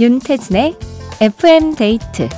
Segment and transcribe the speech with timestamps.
[0.00, 0.76] 윤태진의
[1.20, 2.28] FM 데이트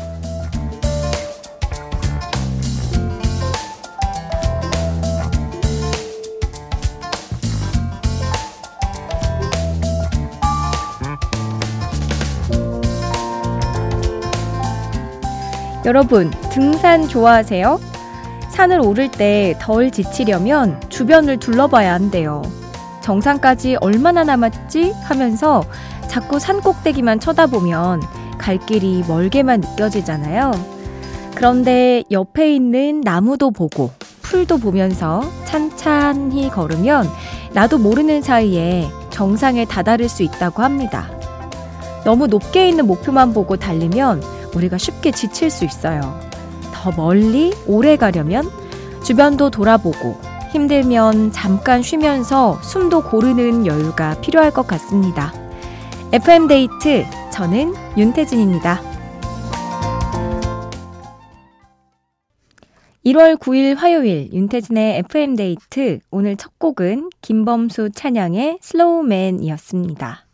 [15.84, 17.78] 여러분, 등산 좋아하세요?
[18.50, 22.42] 산을 오를 때 덜 지치려면 주변을 둘러봐야 한대요.
[23.02, 24.92] 정상까지 얼마나 남았지?
[25.02, 25.64] 하면서
[26.10, 28.02] 자꾸 산 꼭대기만 쳐다보면
[28.36, 30.50] 갈 길이 멀게만 느껴지잖아요.
[31.36, 37.08] 그런데 옆에 있는 나무도 보고 풀도 보면서 찬찬히 걸으면
[37.52, 41.08] 나도 모르는 사이에 정상에 다다를 수 있다고 합니다.
[42.04, 44.20] 너무 높게 있는 목표만 보고 달리면
[44.52, 46.18] 우리가 쉽게 지칠 수 있어요.
[46.74, 48.50] 더 멀리 오래 가려면
[49.04, 50.20] 주변도 돌아보고
[50.50, 55.39] 힘들면 잠깐 쉬면서 숨도 고르는 여유가 필요할 것 같습니다.
[56.12, 58.80] FM데이트, 저는 윤태진입니다.
[63.06, 70.26] 1월 9일 화요일 윤태진의 FM데이트 오늘 첫 곡은 김범수 찬양의 슬로우맨이었습니다.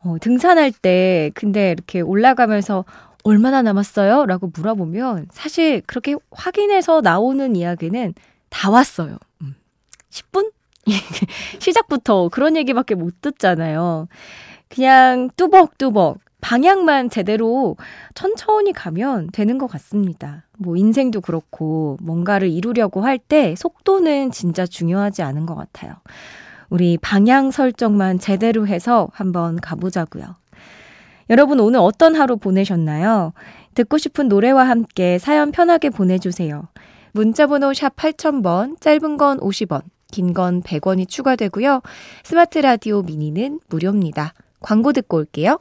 [0.00, 2.84] 어, 등산할 때 근데 이렇게 올라가면서
[3.22, 4.26] 얼마나 남았어요?
[4.26, 8.14] 라고 물어보면 사실 그렇게 확인해서 나오는 이야기는
[8.48, 9.16] 다 왔어요.
[10.10, 10.46] 10분?
[10.46, 10.50] 음,
[11.60, 14.08] 시작부터 그런 얘기밖에 못 듣잖아요.
[14.68, 17.76] 그냥 뚜벅뚜벅 방향만 제대로
[18.14, 20.44] 천천히 가면 되는 것 같습니다.
[20.56, 25.94] 뭐 인생도 그렇고 뭔가를 이루려고 할 때 속도는 진짜 중요하지 않은 것 같아요.
[26.70, 30.36] 우리 방향 설정만 제대로 해서 한번 가보자고요.
[31.30, 33.32] 여러분 오늘 어떤 하루 보내셨나요?
[33.74, 36.68] 듣고 싶은 노래와 함께 사연 편하게 보내주세요.
[37.12, 41.82] 문자번호 샵 8000번, 짧은 건 50원, 긴 건 100원이 추가되고요.
[42.22, 44.32] 스마트 라디오 미니는 무료입니다.
[44.60, 45.58] 광고 듣고 올게요.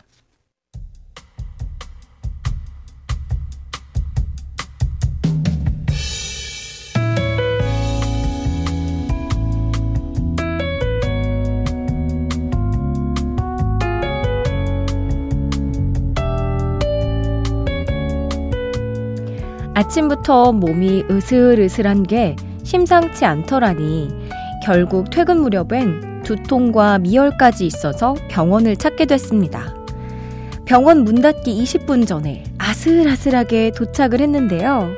[19.74, 24.09] 아침부터 몸이 으슬으슬한 게 심상치 않더라니
[24.66, 29.74] 결국 퇴근 무렵엔 두통과 미열까지 있어서 병원을 찾게 됐습니다.
[30.66, 34.90] 병원 문 닫기 20분 전에 아슬아슬하게 도착을 했는데요.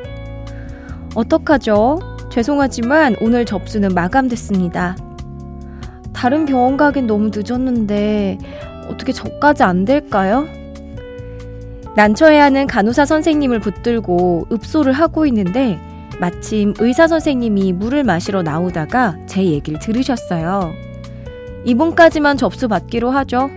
[1.13, 1.99] 어떡하죠?
[2.31, 4.97] 죄송하지만 오늘 접수는 마감됐습니다.
[6.13, 8.39] 다른 병원 가긴 너무 늦었는데
[8.89, 10.47] 어떻게 저까지 안 될까요?
[11.95, 15.79] 난처해 하는 간호사 선생님을 붙들고 읍소를 하고 있는데
[16.19, 20.88] 마침 의사 선생님이 물을 마시러 나오다가 제 얘기를 들으셨어요.
[21.65, 23.49] 이분까지만 접수받기로 하죠.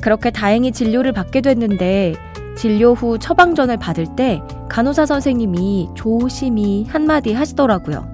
[0.00, 2.14] 그렇게 다행히 진료를 받게 됐는데
[2.56, 8.10] 진료 후 처방전을 받을 때 간호사 선생님이 조심히 한마디 하시더라고요.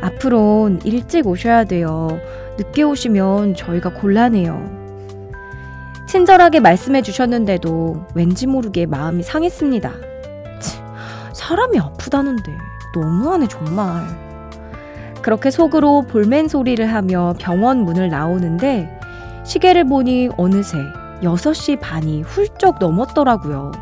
[0.00, 2.08] 앞으론 일찍 오셔야 돼요.
[2.58, 4.84] 늦게 오시면 저희가 곤란해요.
[6.06, 9.90] 친절하게 말씀해 주셨는데도 왠지 모르게 마음이 상했습니다.
[11.32, 12.56] 사람이 아프다는데
[12.94, 14.23] 너무하네 정말.
[15.24, 18.90] 그렇게 속으로 볼멘 소리를 하며 병원 문을 나오는데
[19.44, 20.76] 시계를 보니 어느새
[21.22, 23.72] 6시 반이 훌쩍 넘었더라고요.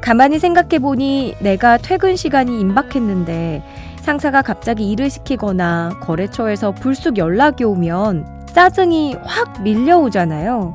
[0.00, 3.62] 가만히 생각해 보니 내가 퇴근 시간이 임박했는데
[4.00, 10.74] 상사가 갑자기 일을 시키거나 거래처에서 불쑥 연락이 오면 짜증이 확 밀려오잖아요.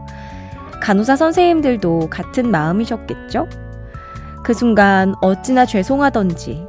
[0.80, 3.50] 간호사 선생님들도 같은 마음이셨겠죠?
[4.42, 6.69] 그 순간 어찌나 죄송하던지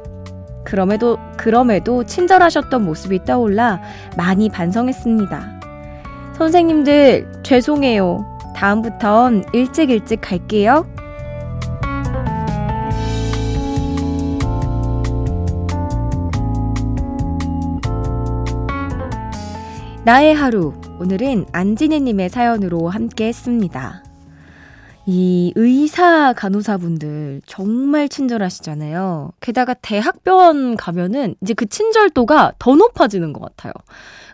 [0.71, 3.81] 그럼에도, 그럼에도 친절하셨던 모습이 떠올라
[4.15, 5.59] 많이 반성했습니다.
[6.37, 8.25] 선생님들, 죄송해요.
[8.55, 10.87] 다음부턴 일찍 일찍 갈게요.
[20.05, 20.73] 나의 하루.
[21.01, 24.03] 오늘은 안진희님의 사연으로 함께 했습니다.
[25.05, 29.31] 이 의사 간호사분들 정말 친절하시잖아요.
[29.39, 33.73] 게다가 대학병원 가면은 이제 그 친절도가 더 높아지는 것 같아요.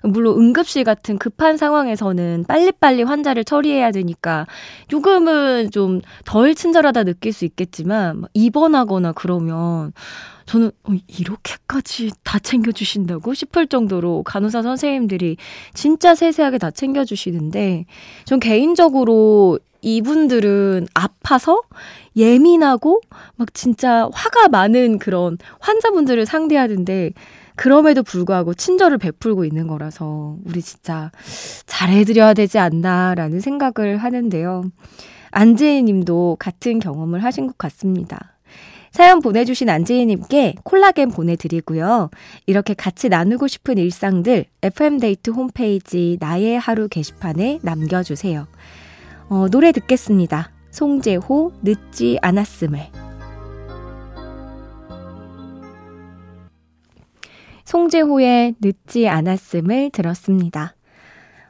[0.03, 4.45] 물론 응급실 같은 급한 상황에서는 빨리빨리 환자를 처리해야 되니까
[4.87, 9.93] 조금은 좀 덜 친절하다 느낄 수 있겠지만 입원하거나 그러면
[10.45, 15.37] 저는 어, 이렇게까지 다 챙겨주신다고 싶을 정도로 간호사 선생님들이
[15.73, 17.85] 진짜 세세하게 다 챙겨주시는데
[18.25, 21.61] 전 개인적으로 이분들은 아파서
[22.15, 23.01] 예민하고
[23.35, 27.11] 막 진짜 화가 많은 그런 환자분들을 상대하는데
[27.57, 31.11] 그럼에도 불구하고 친절을 베풀고 있는 거라서 우리 진짜
[31.65, 34.63] 잘해드려야 되지 않나라는 생각을 하는데요.
[35.31, 38.37] 안재희 님도 같은 경험을 하신 것 같습니다.
[38.91, 42.09] 사연 보내주신 안재희님께 콜라겐 보내드리고요.
[42.45, 48.47] 이렇게 같이 나누고 싶은 일상들 FM데이트 홈페이지 나의 하루 게시판에 남겨주세요.
[49.29, 50.51] 어, 노래 듣겠습니다.
[50.71, 53.06] 송재호 늦지 않았음을
[57.67, 60.73] 송재호의 늦지 않았음을 들었습니다.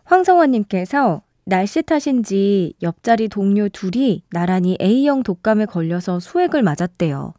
[0.06, 7.36] 황성원님께서 날씨 탓인지 옆자리 동료 둘이 나란히 A형 독감에 걸려서 수액을 맞았대요.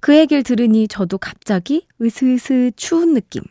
[0.00, 3.42] 그 얘기를 들으니 저도 갑자기 으스으스 추운 느낌.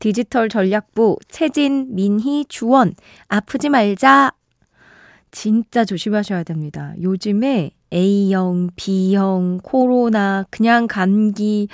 [0.00, 2.96] 디지털 전략부 채진, 민희, 주원
[3.28, 4.32] 아프지 말자.
[5.30, 6.94] 진짜 조심하셔야 됩니다.
[7.00, 11.68] 요즘에 A형, B형, 코로나, 그냥 감기,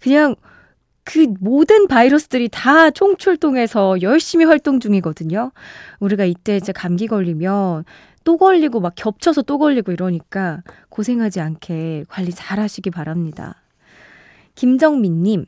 [0.00, 0.36] 그냥
[1.12, 5.50] 그 모든 바이러스들이 다 총출동해서 열심히 활동 중이거든요.
[5.98, 7.84] 우리가 이때 이제 감기 걸리면
[8.22, 13.56] 또 걸리고 막 겹쳐서 또 걸리고 이러니까 고생하지 않게 관리 잘 하시기 바랍니다.
[14.54, 15.46] 김정민님,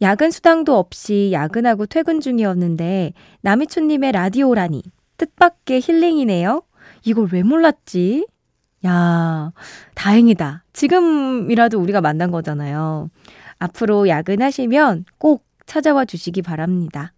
[0.00, 3.12] 야근 수당도 없이 야근하고 퇴근 중이었는데
[3.42, 4.82] 남이춘님의 라디오라니
[5.18, 6.62] 뜻밖의 힐링이네요.
[7.04, 8.26] 이걸 왜 몰랐지?
[8.86, 9.52] 야,
[9.94, 10.64] 다행이다.
[10.72, 13.10] 지금이라도 우리가 만난 거잖아요.
[13.58, 17.12] 앞으로 야근하시면 꼭 찾아와 주시기 바랍니다.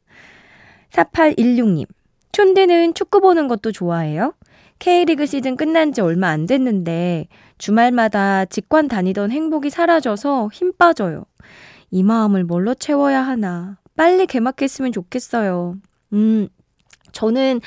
[0.91, 1.87] 4816님,
[2.33, 4.35] 촌대는 축구 보는 것도 좋아해요?
[4.79, 7.29] K리그 시즌 끝난 지 얼마 안 됐는데
[7.59, 11.25] 주말마다 직관 다니던 행복이 사라져서 힘 빠져요.
[11.91, 13.79] 이 마음을 뭘로 채워야 하나.
[13.97, 15.77] 빨리 개막했으면 좋겠어요.
[16.12, 16.49] 음,
[17.12, 17.61] 저는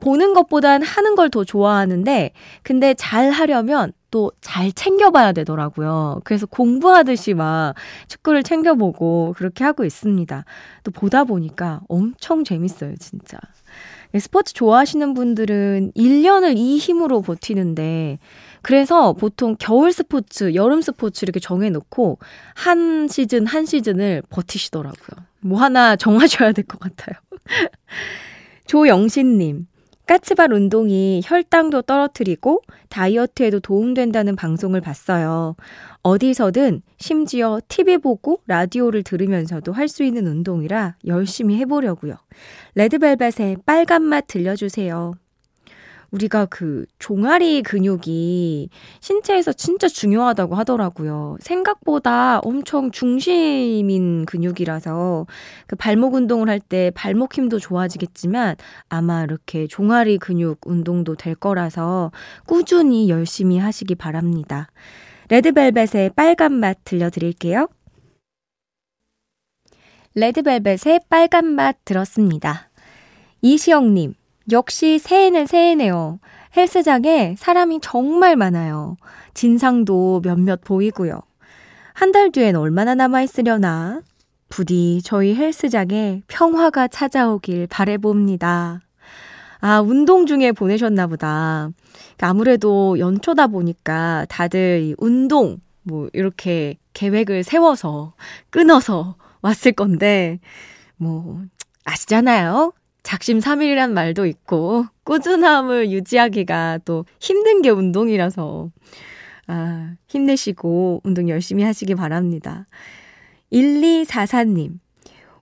[0.00, 2.32] 보는 것보단 하는 걸 더 좋아하는데,
[2.62, 6.20] 근데 잘 하려면 또 잘 챙겨봐야 되더라고요.
[6.22, 7.74] 그래서 공부하듯이 막
[8.06, 10.44] 축구를 챙겨보고 그렇게 하고 있습니다.
[10.84, 13.38] 또 보다 보니까 엄청 재밌어요, 진짜.
[14.16, 18.20] 스포츠 좋아하시는 분들은 1년을 이 힘으로 버티는데,
[18.62, 22.18] 그래서 보통 겨울 스포츠, 여름 스포츠 이렇게 정해놓고
[22.54, 25.26] 한 시즌, 한 시즌을 버티시더라고요.
[25.40, 27.16] 뭐 하나 정하셔야 될 것 같아요.
[28.68, 29.66] 조영신님,
[30.06, 35.56] 까치발 운동이 혈당도 떨어뜨리고 다이어트에도 도움된다는 방송을 봤어요.
[36.02, 42.16] 어디서든 심지어 TV 보고 라디오를 들으면서도 할 수 있는 운동이라 열심히 해보려고요.
[42.74, 45.14] 레드벨벳의 빨간 맛 들려주세요.
[46.14, 48.70] 우리가 그 종아리 근육이
[49.00, 51.36] 신체에서 진짜 중요하다고 하더라고요.
[51.40, 55.26] 생각보다 엄청 중심인 근육이라서
[55.66, 58.56] 그 발목 운동을 할 때 발목 힘도 좋아지겠지만
[58.88, 62.10] 아마 이렇게 종아리 근육 운동도 될 거라서
[62.46, 64.68] 꾸준히 열심히 하시기 바랍니다.
[65.28, 67.68] 레드벨벳의 빨간 맛 들려드릴게요.
[70.14, 72.70] 레드벨벳의 빨간 맛 들었습니다.
[73.42, 74.14] 이시영님,
[74.52, 76.18] 역시 새해는 새해네요.
[76.56, 78.96] 헬스장에 사람이 정말 많아요.
[79.34, 81.20] 진상도 몇몇 보이고요.
[81.94, 84.02] 한 달 뒤엔 얼마나 남아있으려나?
[84.48, 88.80] 부디 저희 헬스장에 평화가 찾아오길 바래봅니다.
[89.60, 91.70] 아, 운동 중에 보내셨나 보다.
[92.20, 98.12] 아무래도 연초다 보니까 다들 운동, 뭐, 이렇게 계획을 세워서,
[98.50, 100.38] 끊어서 왔을 건데,
[100.96, 101.40] 뭐,
[101.84, 102.72] 아시잖아요.
[103.04, 108.70] 작심삼일이란 말도 있고 꾸준함을 유지하기가 또 힘든 게 운동이라서
[109.46, 112.66] 아, 힘내시고 운동 열심히 하시기 바랍니다.
[113.52, 114.78] 1244님.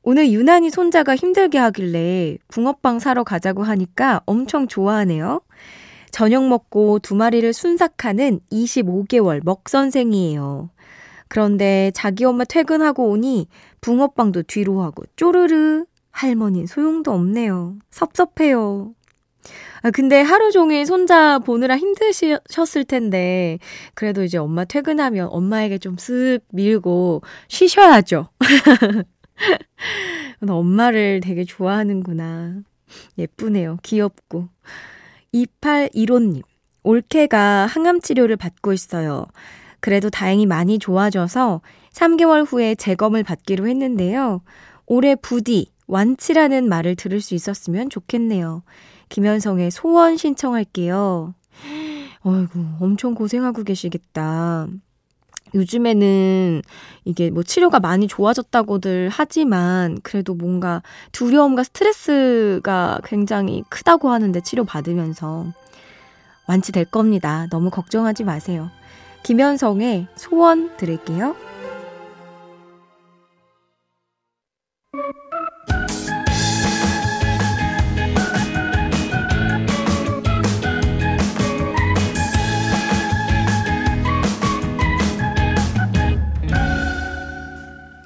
[0.02, 5.40] 오늘 유난히 손자가 힘들게 하길래 붕어빵 사러 가자고 하니까 엄청 좋아하네요.
[6.10, 10.68] 저녁 먹고 두 마리를 순삭하는 25개월 먹선생이에요.
[11.28, 13.46] 그런데 자기 엄마 퇴근하고 오니
[13.80, 17.76] 붕어빵도 뒤로 하고 쪼르르 할머니 소용도 없네요.
[17.90, 18.94] 섭섭해요.
[19.82, 23.58] 아, 근데 하루 종일 손자 보느라 힘드셨을 텐데,
[23.94, 28.28] 그래도 이제 엄마 퇴근하면 엄마에게 좀 쓱 밀고 쉬셔야죠.
[30.48, 32.60] 엄마를 되게 좋아하는구나.
[33.18, 33.78] 예쁘네요.
[33.82, 34.48] 귀엽고.
[35.34, 36.42] 2815님,
[36.84, 39.26] 올케가 항암 치료를 받고 있어요.
[39.80, 41.60] 그래도 다행히 많이 좋아져서
[41.92, 44.42] 3개월 후에 재검을 받기로 했는데요.
[44.86, 48.62] 올해 부디 완치라는 말을 들을 수 있었으면 좋겠네요.
[49.08, 51.34] 김현성의 소원 신청할게요.
[52.24, 54.68] 어이구, 엄청 고생하고 계시겠다.
[55.54, 56.62] 요즘에는
[57.04, 65.46] 이게 뭐 치료가 많이 좋아졌다고들 하지만 그래도 뭔가 두려움과 스트레스가 굉장히 크다고 하는데 치료 받으면서
[66.48, 67.46] 완치될 겁니다.
[67.50, 68.70] 너무 걱정하지 마세요.
[69.24, 71.36] 김현성의 소원 드릴게요.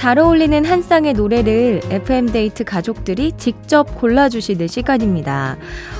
[0.00, 5.58] 잘 어울리는 한 쌍의 노래를 FM데이트 가족들이 직접 골라주시는 시간입니다.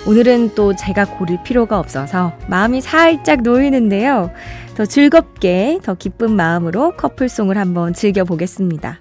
[0.09, 4.31] 오늘은 또 제가 고를 필요가 없어서 마음이 살짝 놓이는데요.
[4.75, 9.01] 더 즐겁게, 더 기쁜 마음으로 커플송을 한번 즐겨보겠습니다.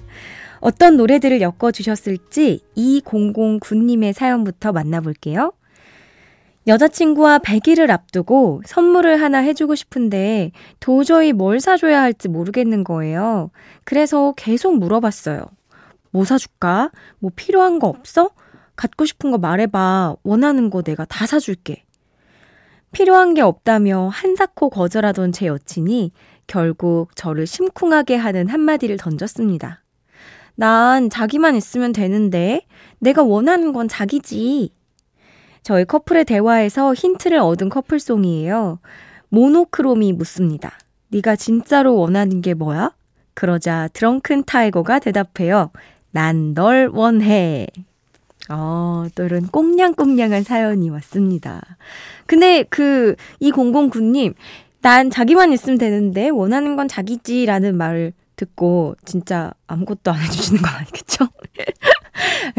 [0.59, 5.53] 어떤 노래들을 엮어주셨을지 2009님의 사연부터 만나볼게요.
[6.67, 13.49] 여자친구와 100일을 앞두고 선물을 하나 해주고 싶은데 도저히 뭘 사줘야 할지 모르겠는 거예요.
[13.85, 15.45] 그래서 계속 물어봤어요.
[16.11, 16.91] 뭐 사줄까?
[17.19, 18.31] 뭐 필요한 거 없어?
[18.75, 20.17] 갖고 싶은 거 말해봐.
[20.23, 21.83] 원하는 거 내가 다 사줄게.
[22.91, 26.11] 필요한 게 없다며 한사코 거절하던 제 여친이
[26.47, 29.83] 결국 저를 심쿵하게 하는 한마디를 던졌습니다.
[30.55, 32.65] 난 자기만 있으면 되는데
[32.99, 34.71] 내가 원하는 건 자기지.
[35.63, 38.79] 저희 커플의 대화에서 힌트를 얻은 커플송이에요.
[39.29, 40.71] 모노크롬이 묻습니다.
[41.09, 42.91] 네가 진짜로 원하는 게 뭐야?
[43.33, 45.71] 그러자 드렁큰 타이거가 대답해요.
[46.11, 47.67] 난 널 원해.
[48.49, 51.61] 어, 또 이런 꽁냥꽁냥한 사연이 왔습니다.
[52.25, 54.33] 근데 그, 2009님,
[54.81, 61.27] 난 자기만 있으면 되는데 원하는 건 자기지라는 말을 듣고 진짜 아무것도 안 해주시는 건 아니겠죠?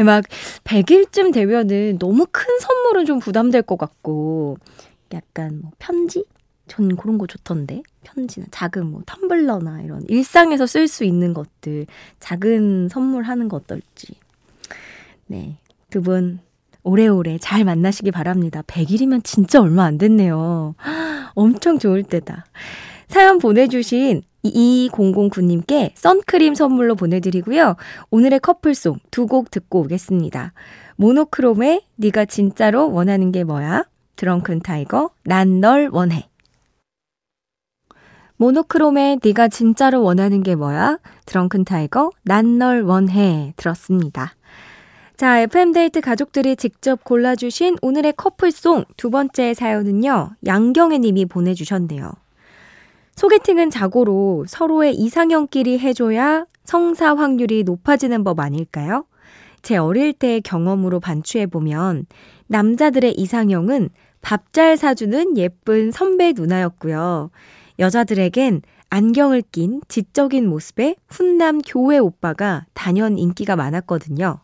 [0.05, 0.23] 막
[0.63, 4.57] 100일쯤 되면은 너무 큰 선물은 좀 부담될 것 같고
[5.13, 6.23] 약간 뭐 편지?
[6.67, 7.81] 전 그런 거 좋던데.
[8.03, 11.85] 편지나 작은 뭐 텀블러나 이런 일상에서 쓸 수 있는 것들
[12.19, 14.15] 작은 선물하는 거 어떨지.
[15.27, 15.57] 네.
[15.89, 16.39] 두 분
[16.83, 18.61] 오래오래 잘 만나시기 바랍니다.
[18.63, 20.75] 100일이면 진짜 얼마 안 됐네요.
[21.35, 22.45] 엄청 좋을 때다.
[23.07, 27.75] 사연 보내주신 2009님께 선크림 선물로 보내드리고요.
[28.09, 30.53] 오늘의 커플송 두 곡 듣고 오겠습니다.
[30.97, 33.85] 모노크롬의 네가 진짜로 원하는 게 뭐야?
[34.15, 36.27] 드렁큰 타이거 난 널 원해.
[38.37, 40.97] 모노크롬의 네가 진짜로 원하는 게 뭐야?
[41.25, 44.35] 드렁큰 타이거 난 널 원해 들었습니다.
[45.17, 52.11] 자, FM데이트 가족들이 직접 골라주신 오늘의 커플송 두 번째 사연은요, 양경애 님이 보내주셨네요.
[53.21, 59.05] 소개팅은 자고로 서로의 이상형끼리 해줘야 성사 확률이 높아지는 법 아닐까요?
[59.61, 62.07] 제 어릴 때의 경험으로 반추해보면
[62.47, 63.89] 남자들의 이상형은
[64.23, 67.29] 밥 잘 사주는 예쁜 선배 누나였고요.
[67.77, 74.39] 여자들에겐 안경을 낀 지적인 모습의 훈남 교회 오빠가 단연 인기가 많았거든요.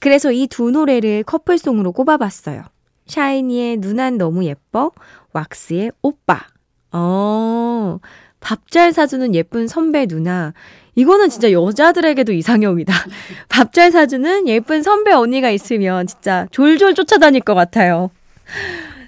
[0.00, 2.64] 그래서 이 두 노래를 커플송으로 꼽아봤어요.
[3.06, 4.90] 샤이니의 누난 너무 예뻐,
[5.32, 6.48] 왁스의 오빠.
[6.92, 7.98] 어,
[8.40, 10.52] 밥 잘 사주는 예쁜 선배 누나.
[10.94, 12.92] 이거는 진짜 여자들에게도 이상형이다.
[13.48, 18.10] 밥 잘 사주는 예쁜 선배 언니가 있으면 진짜 졸졸 쫓아다닐 것 같아요.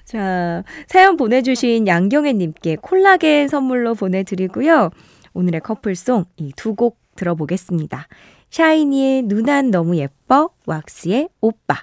[0.05, 4.91] 자, 사연 보내주신 양경애님께 콜라겐 선물로 보내드리고요.
[5.35, 8.07] 오늘의 커플송 이 두 곡 들어보겠습니다.
[8.51, 11.83] 샤이니의 누난 너무 예뻐, 왁스의 오빠.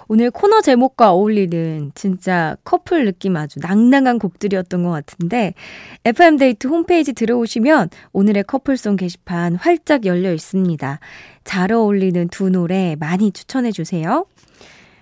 [0.13, 5.53] 오늘 코너 제목과 어울리는 진짜 커플 느낌 아주 낭낭한 곡들이었던 것 같은데
[6.03, 10.99] FM데이트 홈페이지 들어오시면 오늘의 커플송 게시판 활짝 열려 있습니다.
[11.45, 14.25] 잘 어울리는 두 노래 많이 추천해 주세요.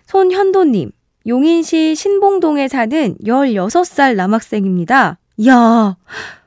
[0.06, 0.92] 손현도님,
[1.26, 5.18] 용인시 신봉동에 사는 16살 남학생입니다.
[5.38, 5.98] 이야,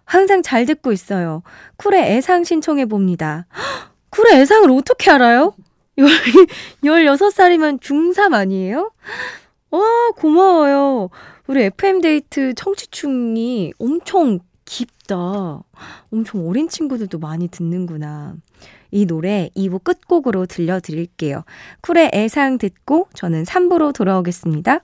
[0.04, 1.42] 항상 잘 듣고 있어요.
[1.78, 3.47] 쿨의 애상 신청해 봅니다.
[4.11, 5.52] 쿨의 애상을 어떻게 알아요?
[6.82, 8.90] 16살이면 중3 아니에요?
[9.71, 9.80] 와,
[10.16, 11.11] 고마워요.
[11.47, 15.62] 우리 FM데이트 청취충이 엄청 깊다.
[16.12, 18.35] 엄청 어린 친구들도 많이 듣는구나.
[18.90, 21.44] 이 노래 2부 끝곡으로 들려드릴게요.
[21.80, 24.80] 쿨의 애상 듣고 저는 3부로 돌아오겠습니다.